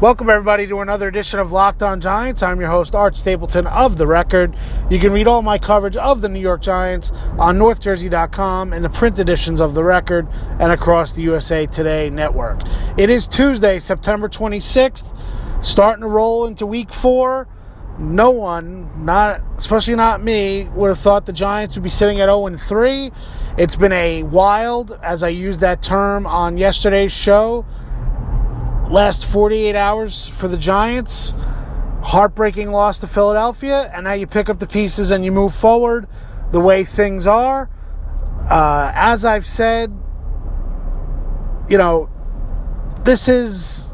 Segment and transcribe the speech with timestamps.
[0.00, 2.40] Welcome, everybody, to another edition of Locked On Giants.
[2.40, 4.56] I'm your host, Art Stapleton of The Record.
[4.88, 8.90] You can read all my coverage of the New York Giants on NorthJersey.com and the
[8.90, 10.28] print editions of The Record
[10.60, 12.60] and across the USA Today network.
[12.96, 15.12] It is Tuesday, September 26th,
[15.64, 17.48] starting to roll into week four.
[17.98, 22.26] No one, not especially not me, would have thought the Giants would be sitting at
[22.26, 23.10] 0 3.
[23.56, 27.66] It's been a wild, as I used that term on yesterday's show
[28.90, 31.34] last 48 hours for the Giants.
[32.02, 36.06] Heartbreaking loss to Philadelphia, and now you pick up the pieces and you move forward
[36.52, 37.68] the way things are.
[38.48, 39.92] Uh, as I've said,
[41.68, 42.08] you know,
[43.04, 43.88] this is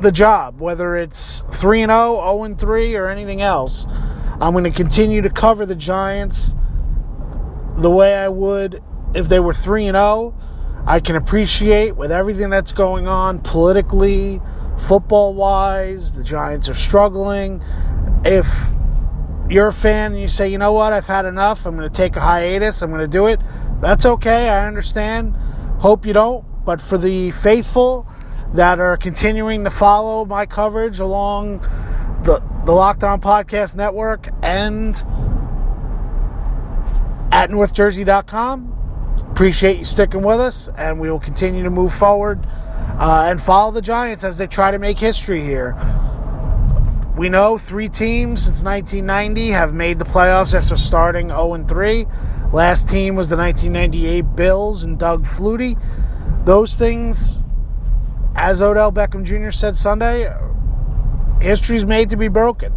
[0.00, 3.86] the job, whether it's 3 and 0, 0 and 3, or anything else.
[4.40, 6.54] I'm going to continue to cover the Giants
[7.76, 8.82] the way I would
[9.14, 10.34] if they were 3 and 0
[10.88, 14.40] I can appreciate with everything that's going on politically,
[14.78, 17.62] football wise, the Giants are struggling.
[18.24, 18.70] If
[19.50, 21.94] you're a fan and you say, you know what, I've had enough, I'm going to
[21.94, 23.38] take a hiatus, I'm going to do it,
[23.82, 25.36] that's okay, I understand.
[25.80, 26.42] Hope you don't.
[26.64, 28.08] But for the faithful
[28.54, 31.58] that are continuing to follow my coverage along
[32.24, 34.96] the, the Locked On Podcast Network and
[37.30, 38.77] at NorthJersey.com,
[39.20, 42.44] appreciate you sticking with us, and we will continue to move forward
[42.98, 45.76] uh, and follow the Giants as they try to make history here.
[47.16, 52.06] We know three teams since 1990 have made the playoffs after starting 0 3.
[52.52, 55.76] Last team was the 1998 Bills and Doug Flutie.
[56.44, 57.42] Those things,
[58.36, 59.50] as Odell Beckham Jr.
[59.50, 60.32] said Sunday,
[61.40, 62.72] history's made to be broken.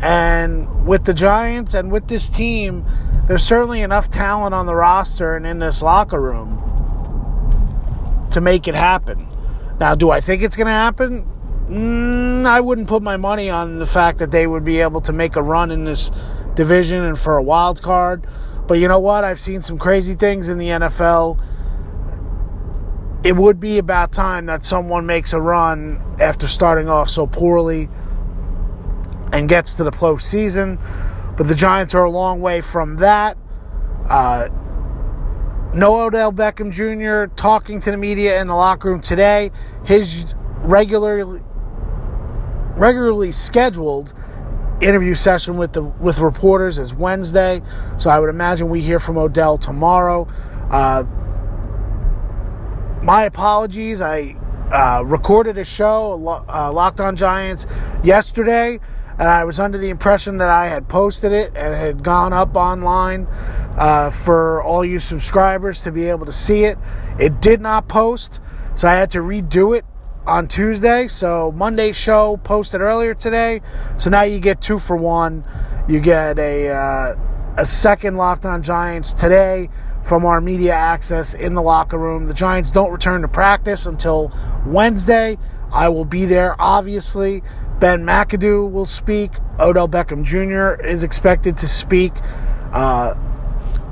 [0.00, 2.86] And with the Giants and with this team,
[3.28, 6.64] there's certainly enough talent on the roster and in this locker room
[8.32, 9.28] to make it happen.
[9.78, 11.28] Now, do I think it's going to happen?
[11.68, 15.12] Mm, I wouldn't put my money on the fact that they would be able to
[15.12, 16.10] make a run in this
[16.54, 18.26] division and for a wild card.
[18.66, 19.24] But you know what?
[19.24, 21.38] I've seen some crazy things in the NFL.
[23.22, 27.90] It would be about time that someone makes a run after starting off so poorly
[29.32, 30.80] and gets to the postseason.
[31.38, 33.38] But the Giants are a long way from that.
[34.08, 34.48] Uh,
[35.72, 37.32] no Odell Beckham Jr.
[37.36, 39.52] talking to the media in the locker room today.
[39.84, 41.40] His regularly
[42.74, 44.14] regularly scheduled
[44.80, 47.62] interview session with the with reporters is Wednesday,
[47.98, 50.26] so I would imagine we hear from Odell tomorrow.
[50.70, 51.04] Uh,
[53.02, 54.00] my apologies.
[54.00, 54.34] I
[54.72, 57.66] uh, recorded a show, uh, Locked On Giants,
[58.02, 58.80] yesterday
[59.18, 62.32] and I was under the impression that I had posted it and it had gone
[62.32, 63.26] up online
[63.76, 66.78] uh, for all you subscribers to be able to see it.
[67.18, 68.40] It did not post,
[68.76, 69.84] so I had to redo it
[70.26, 71.08] on Tuesday.
[71.08, 73.60] So Monday's show posted earlier today.
[73.96, 75.44] So now you get two for one.
[75.88, 77.14] You get a uh,
[77.56, 79.68] a second Locked On Giants today
[80.04, 82.26] from our media access in the locker room.
[82.26, 84.32] The Giants don't return to practice until
[84.64, 85.38] Wednesday.
[85.72, 87.42] I will be there, obviously.
[87.80, 89.32] Ben McAdoo will speak.
[89.60, 90.82] Odell Beckham Jr.
[90.84, 92.12] is expected to speak.
[92.72, 93.14] Uh,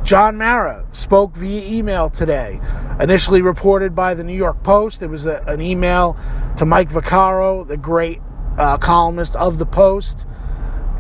[0.03, 2.61] John Mara spoke via email today,
[3.01, 5.03] initially reported by the New York Post.
[5.03, 6.17] It was a, an email
[6.57, 8.21] to Mike Vaccaro, the great
[8.59, 10.27] uh, columnist of the Post,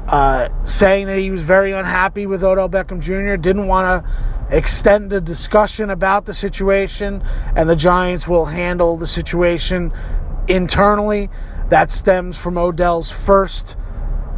[0.08, 5.10] uh, saying that he was very unhappy with Odell Beckham Jr., didn't want to extend
[5.10, 7.22] the discussion about the situation,
[7.56, 9.92] and the Giants will handle the situation
[10.48, 11.30] internally.
[11.68, 13.76] That stems from Odell's first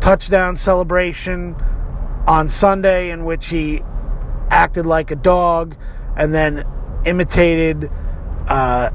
[0.01, 1.55] touchdown celebration
[2.27, 3.83] on Sunday, in which he
[4.51, 5.77] acted like a dog
[6.17, 6.65] and then
[7.05, 7.91] imitated
[8.49, 8.91] uh,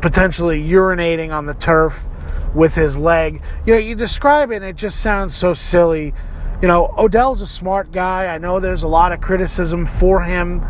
[0.00, 2.08] potentially urinating on the turf
[2.54, 3.42] with his leg.
[3.66, 6.14] You know, you describe it and it just sounds so silly.
[6.62, 8.26] You know, Odell's a smart guy.
[8.26, 10.62] I know there's a lot of criticism for him.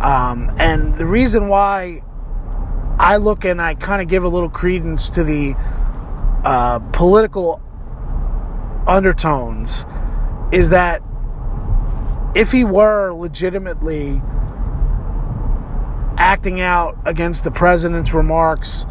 [0.00, 2.02] Um, and the reason why
[3.00, 5.56] I look and I kind of give a little credence to the
[6.44, 7.62] uh, political
[8.86, 9.86] undertones
[10.52, 11.00] is that
[12.34, 14.20] if he were legitimately
[16.18, 18.84] acting out against the president's remarks,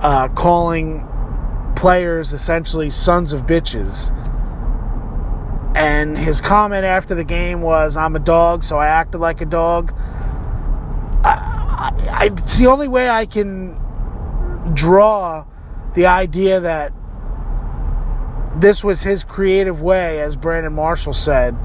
[0.00, 1.06] uh, calling
[1.76, 4.16] players essentially sons of bitches.
[5.76, 9.46] And his comment after the game was, I'm a dog, so I acted like a
[9.46, 9.92] dog.
[11.82, 13.76] I, it's the only way I can
[14.74, 15.44] draw
[15.94, 16.92] the idea that
[18.56, 21.56] this was his creative way, as Brandon Marshall said.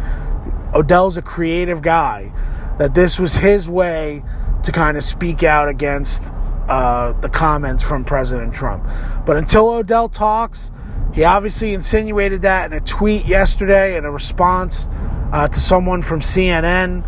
[0.74, 2.31] Odell's a creative guy.
[2.80, 4.24] That this was his way
[4.64, 6.31] to kind of speak out against
[6.68, 8.90] uh, the comments from President Trump.
[9.25, 10.72] But until Odell talks,
[11.14, 14.88] he obviously insinuated that in a tweet yesterday in a response
[15.31, 17.04] uh, to someone from CNN.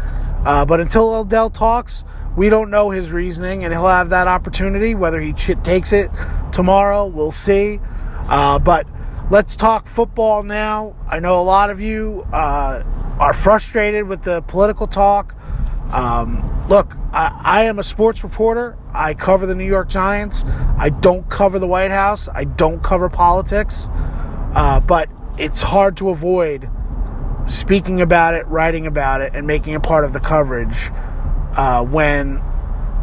[0.46, 2.04] Uh, but until Odell talks,
[2.36, 4.96] we don't know his reasoning, and he'll have that opportunity.
[4.96, 6.12] Whether he takes it
[6.52, 7.80] tomorrow, we'll see.
[8.28, 8.88] Uh, but
[9.30, 10.96] let's talk football now.
[11.08, 12.84] I know a lot of you uh,
[13.20, 15.36] are frustrated with the political talk.
[15.92, 18.78] Um, look, I, I, am a sports reporter.
[18.94, 20.44] I cover the New York Giants.
[20.78, 22.30] I don't cover the White House.
[22.30, 23.90] I don't cover politics.
[24.54, 25.10] Uh, but
[25.40, 26.70] it's hard to avoid
[27.48, 30.92] speaking about it, writing about it, and making it part of the coverage
[31.56, 32.42] uh, when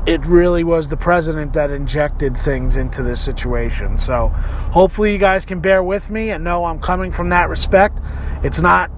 [0.06, 3.98] it really was the president that injected things into this situation.
[3.98, 7.98] So hopefully you guys can bear with me and know I'm coming from that respect.
[8.44, 8.90] It's not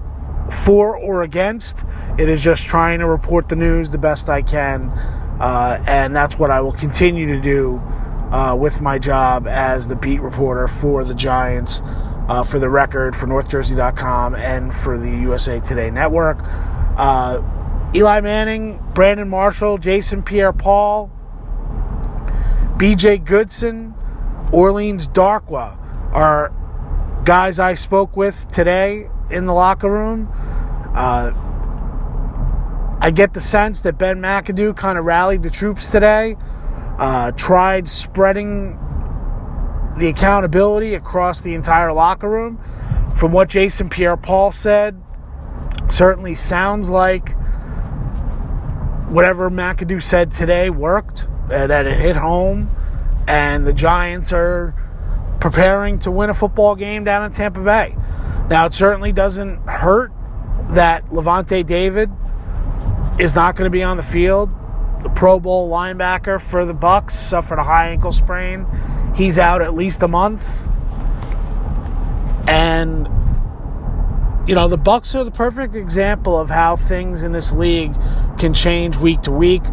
[0.51, 1.83] for or against.
[2.17, 4.89] It is just trying to report the news the best I can,
[5.39, 7.81] uh, and that's what I will continue to do
[8.31, 11.81] uh, with my job as the beat reporter for the Giants,
[12.27, 16.39] uh, for the record, for NorthJersey.com, and for the USA Today Network.
[17.95, 21.11] Eli Manning, Brandon Marshall, Jason Pierre Paul,
[22.77, 23.95] BJ Goodson,
[24.51, 25.75] Orleans Darkwa
[26.13, 26.53] are
[27.25, 30.29] guys I spoke with today in the locker room.
[30.93, 31.31] Uh,
[33.01, 36.35] I get the sense that Ben McAdoo kind of rallied the troops today,
[36.99, 38.77] uh, tried spreading
[39.97, 42.59] the accountability across the entire locker room.
[43.17, 45.01] From what Jason Pierre Paul said,
[45.89, 47.35] certainly sounds like
[49.09, 52.69] whatever McAdoo said today worked, and that it hit home,
[53.27, 54.73] and the Giants are
[55.39, 57.95] preparing to win a football game down in Tampa Bay.
[58.49, 60.11] Now, it certainly doesn't hurt
[60.69, 62.09] that Lavonte David
[63.19, 64.49] is not going to be on the field.
[65.03, 68.65] The Pro Bowl linebacker for the Bucs suffered a high ankle sprain.
[69.15, 70.47] He's out at least a month.
[72.47, 73.07] And
[74.47, 77.93] you know, the Bucs are the perfect example of how things in this league
[78.37, 79.63] can change week to week.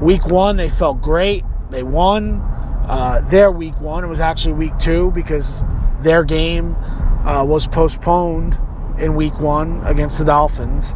[0.00, 1.44] Week 1 they felt great.
[1.70, 2.40] They won.
[2.88, 5.64] Uh, their week 1 it was actually week 2 because
[6.00, 6.76] their game
[7.24, 8.58] uh, was postponed
[8.98, 10.94] in week 1 against the Dolphins.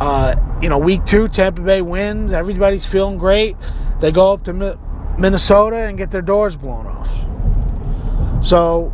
[0.00, 2.32] Uh, you know, week two, Tampa Bay wins.
[2.32, 3.56] Everybody's feeling great.
[4.00, 4.78] They go up to
[5.18, 8.44] Minnesota and get their doors blown off.
[8.44, 8.92] So,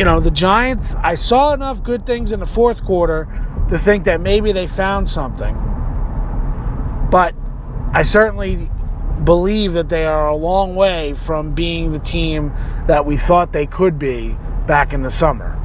[0.00, 3.28] you know, the Giants, I saw enough good things in the fourth quarter
[3.68, 5.54] to think that maybe they found something.
[7.10, 7.34] But
[7.92, 8.70] I certainly
[9.24, 12.50] believe that they are a long way from being the team
[12.86, 15.58] that we thought they could be back in the summer.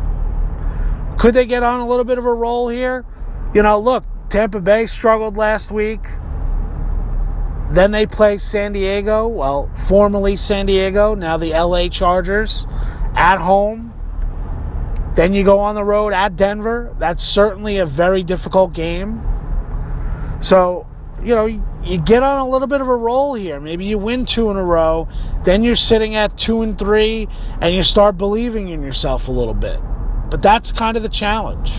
[1.18, 3.06] Could they get on a little bit of a roll here?
[3.54, 6.02] you know, look, Tampa Bay struggled last week.
[7.72, 12.68] Then they play San Diego, well, formerly San Diego, now the LA Chargers,
[13.16, 13.94] at home.
[15.16, 16.94] Then you go on the road at Denver.
[17.00, 19.22] That's certainly a very difficult game.
[20.42, 20.88] So,
[21.24, 23.60] you know, you get on a little bit of a roll here.
[23.60, 25.08] Maybe you win two in a row.
[25.44, 27.28] Then you're sitting at two and three,
[27.62, 29.80] and you start believing in yourself a little bit.
[30.30, 31.72] But that's kind of the challenge.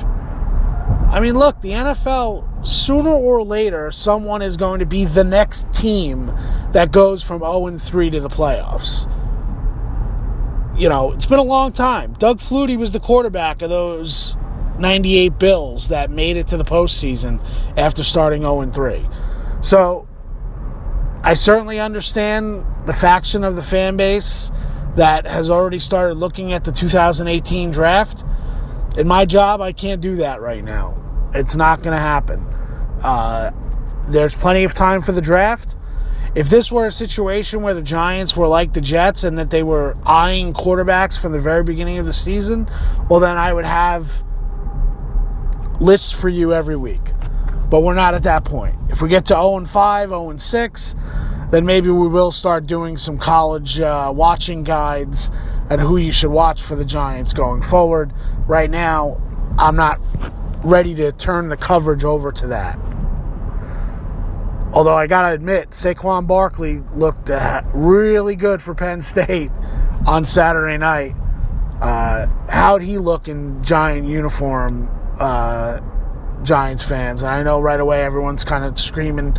[1.10, 5.70] I mean, look, the NFL, sooner or later, someone is going to be the next
[5.72, 6.32] team
[6.72, 9.10] that goes from 0 and 3 to the playoffs.
[10.76, 12.14] You know, it's been a long time.
[12.14, 14.36] Doug Flutie was the quarterback of those
[14.78, 17.40] 98 Bills that made it to the postseason
[17.76, 19.08] after starting 0 3.
[19.62, 20.06] So,
[21.22, 24.52] I certainly understand the faction of the fan base
[24.96, 28.24] that has already started looking at the 2018 draft
[28.96, 30.96] in my job, I can't do that right now.
[31.34, 32.40] It's not going to happen.
[33.02, 33.52] Uh,
[34.08, 35.76] there's plenty of time for the draft.
[36.36, 39.62] If this were a situation where the Giants were like the Jets and that they
[39.62, 42.68] were eyeing quarterbacks from the very beginning of the season,
[43.08, 44.22] well, then I would have
[45.80, 47.00] lists for you every week.
[47.70, 48.74] But we're not at that point.
[48.90, 50.94] If we get to 0 5, 0 6,
[51.52, 55.30] then maybe we will start doing some college uh, watching guides
[55.70, 58.12] and who you should watch for the Giants going forward.
[58.46, 59.18] Right now,
[59.58, 60.02] I'm not
[60.62, 62.78] ready to turn the coverage over to that.
[64.76, 69.50] Although I got to admit, Saquon Barkley looked uh, really good for Penn State
[70.06, 71.14] on Saturday night.
[71.80, 75.80] Uh, how'd he look in Giant uniform, uh,
[76.42, 77.22] Giants fans?
[77.22, 79.34] And I know right away everyone's kind of screaming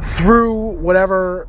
[0.00, 1.46] through whatever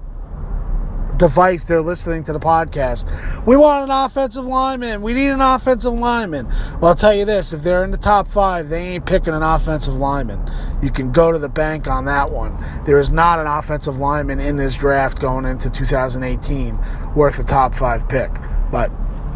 [1.22, 3.06] device they're listening to the podcast.
[3.46, 5.04] We want an offensive lineman.
[5.04, 6.48] We need an offensive lineman.
[6.80, 9.44] Well, I'll tell you this if they're in the top five, they ain't picking an
[9.44, 10.52] offensive lineman.
[10.82, 12.58] You can go to the bank on that one.
[12.86, 16.80] There is not an offensive lineman in this draft going into 2018
[17.14, 18.32] worth a top five pick.
[18.72, 18.92] But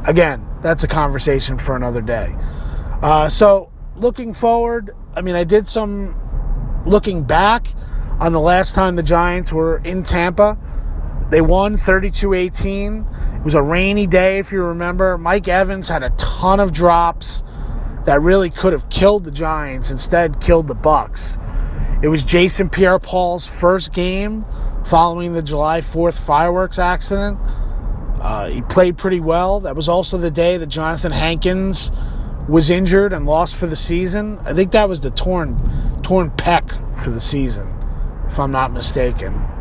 [0.05, 2.35] again, that's a conversation for another day.
[3.03, 6.19] Uh, so, looking forward, I mean, I did some
[6.87, 7.67] looking back
[8.19, 10.57] on the last time the Giants were in Tampa.
[11.29, 13.07] They won 32 18.
[13.37, 15.17] It was a rainy day, if you remember.
[15.17, 17.43] Mike Evans had a ton of drops
[18.05, 21.41] that really could have killed the Giants, instead, killed the Bucs.
[22.03, 24.45] It was Jason Pierre Paul's first game
[24.85, 27.39] following the July 4th fireworks accident.
[28.21, 29.59] Uh, he played pretty well.
[29.59, 31.91] That was also the day that Jonathan Hankins
[32.47, 34.39] was injured and lost for the season.
[34.45, 35.57] I think that was the torn
[36.03, 37.73] torn pec for the season,
[38.27, 39.54] if I'm not mistaken.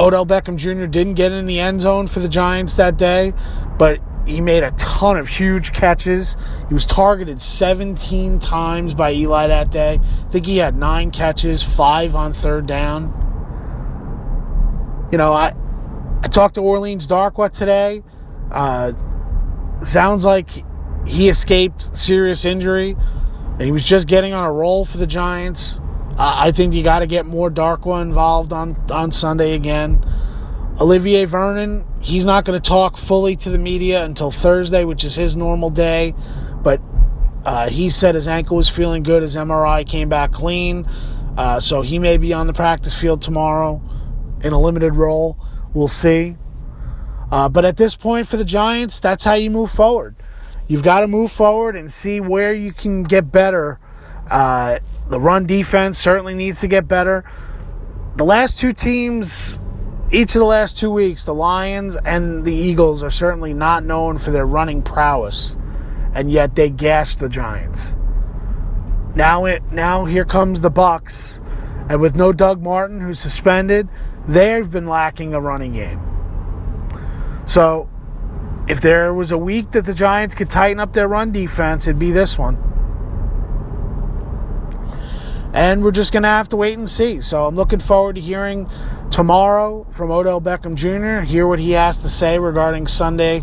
[0.00, 0.86] Odell Beckham Jr.
[0.86, 3.34] didn't get in the end zone for the Giants that day,
[3.78, 6.38] but he made a ton of huge catches.
[6.68, 10.00] He was targeted 17 times by Eli that day.
[10.02, 13.12] I think he had nine catches, five on third down.
[15.12, 15.54] You know, I
[16.22, 18.02] I talked to Orleans Darkwa today.
[18.50, 18.92] Uh,
[19.82, 20.48] sounds like
[21.06, 22.96] he escaped serious injury,
[23.52, 25.79] and he was just getting on a roll for the Giants.
[26.22, 30.04] I think you got to get more Darkwa involved on, on Sunday again.
[30.78, 35.14] Olivier Vernon, he's not going to talk fully to the media until Thursday, which is
[35.14, 36.12] his normal day.
[36.62, 36.82] But
[37.46, 39.22] uh, he said his ankle was feeling good.
[39.22, 40.86] His MRI came back clean.
[41.38, 43.80] Uh, so he may be on the practice field tomorrow
[44.42, 45.38] in a limited role.
[45.72, 46.36] We'll see.
[47.30, 50.16] Uh, but at this point for the Giants, that's how you move forward.
[50.66, 53.80] You've got to move forward and see where you can get better
[54.30, 54.80] uh,
[55.10, 57.24] the run defense certainly needs to get better.
[58.16, 59.58] The last two teams,
[60.12, 64.18] each of the last two weeks, the Lions and the Eagles are certainly not known
[64.18, 65.58] for their running prowess,
[66.14, 67.96] and yet they gashed the Giants.
[69.16, 71.44] Now it now here comes the Bucs,
[71.90, 73.88] and with no Doug Martin who's suspended,
[74.28, 76.00] they've been lacking a running game.
[77.46, 77.90] So,
[78.68, 81.98] if there was a week that the Giants could tighten up their run defense, it'd
[81.98, 82.69] be this one
[85.52, 87.20] and we're just going to have to wait and see.
[87.20, 88.68] So I'm looking forward to hearing
[89.10, 93.42] tomorrow from Odell Beckham Jr., hear what he has to say regarding Sunday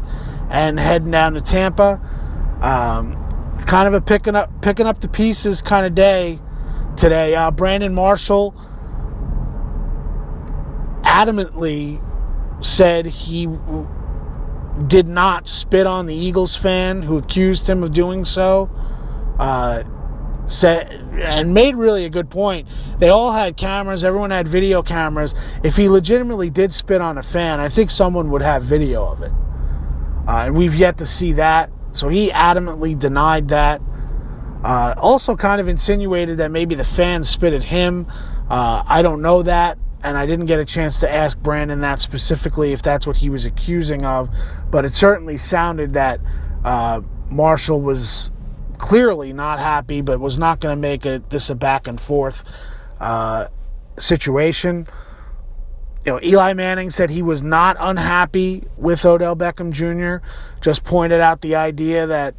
[0.50, 2.02] and heading down to Tampa.
[2.62, 3.24] Um,
[3.56, 6.40] it's kind of a picking up picking up the pieces kind of day
[6.96, 7.36] today.
[7.36, 8.54] Uh, Brandon Marshall
[11.04, 12.04] adamantly
[12.64, 13.48] said he
[14.88, 18.70] did not spit on the Eagles fan who accused him of doing so.
[19.40, 19.84] Uh,
[20.48, 22.68] said and made really a good point.
[23.00, 25.36] They all had cameras, everyone had video cameras.
[25.63, 29.22] If he legitimately did spit on a fan, I think someone would have video of
[29.22, 29.32] it.
[30.27, 31.72] Uh, and we've yet to see that.
[31.92, 33.82] So he adamantly denied that.
[34.63, 38.08] Uh, also, kind of insinuated that maybe the fans spit at him.
[38.50, 42.00] Uh, I don't know that, and I didn't get a chance to ask Brandon that
[42.00, 44.30] specifically if that's what he was accusing of.
[44.70, 46.20] But it certainly sounded that
[46.63, 48.32] uh, Marshall was
[48.77, 52.43] clearly not happy, but was not going to make it this a back and forth
[53.00, 53.48] uh,
[53.98, 54.88] situation.
[56.05, 60.25] You know, Eli Manning said he was not unhappy with Odell Beckham Jr.
[60.62, 62.36] Just pointed out the idea that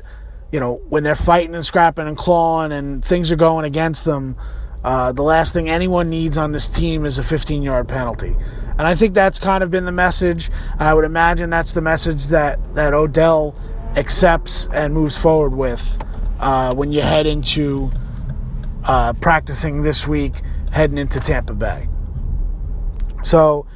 [0.50, 4.36] you know when they're fighting and scrapping and clawing and things are going against them.
[4.84, 8.34] Uh, the last thing anyone needs on this team is a 15 yard penalty.
[8.78, 10.50] And I think that's kind of been the message.
[10.74, 13.56] And I would imagine that's the message that, that Odell
[13.96, 15.98] accepts and moves forward with
[16.38, 17.90] uh, when you head into
[18.84, 20.40] uh, practicing this week,
[20.72, 21.88] heading into Tampa Bay.
[23.22, 23.66] So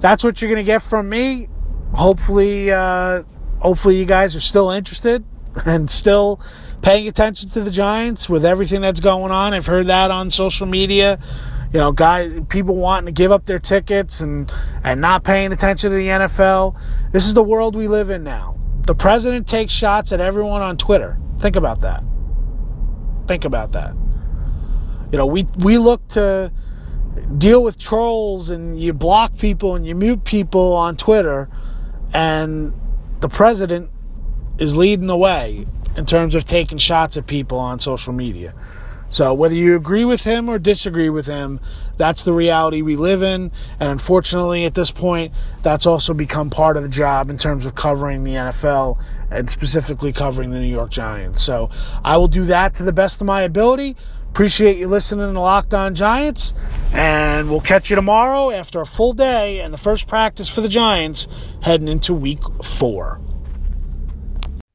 [0.00, 1.48] that's what you're going to get from me.
[1.94, 3.22] Hopefully, uh,
[3.60, 5.24] hopefully you guys are still interested
[5.64, 6.40] and still
[6.82, 9.54] paying attention to the Giants with everything that's going on.
[9.54, 11.18] I've heard that on social media.
[11.72, 14.50] You know, guys, people wanting to give up their tickets and
[14.82, 16.78] and not paying attention to the NFL.
[17.12, 18.57] This is the world we live in now.
[18.88, 21.18] The president takes shots at everyone on Twitter.
[21.40, 22.02] Think about that.
[23.26, 23.94] Think about that.
[25.12, 26.50] You know, we we look to
[27.36, 31.50] deal with trolls and you block people and you mute people on Twitter
[32.14, 32.72] and
[33.20, 33.90] the president
[34.58, 38.54] is leading the way in terms of taking shots at people on social media.
[39.10, 41.60] So whether you agree with him or disagree with him,
[41.96, 43.50] that's the reality we live in.
[43.80, 47.74] And unfortunately, at this point, that's also become part of the job in terms of
[47.74, 51.42] covering the NFL and specifically covering the New York Giants.
[51.42, 51.70] So
[52.04, 53.96] I will do that to the best of my ability.
[54.30, 56.54] Appreciate you listening to Locked On Giants,
[56.92, 60.68] and we'll catch you tomorrow after a full day and the first practice for the
[60.68, 61.26] Giants
[61.62, 63.20] heading into week four.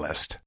[0.00, 0.38] list.